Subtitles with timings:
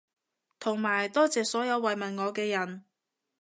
[0.57, 2.83] 同埋多謝所有慰問我嘅人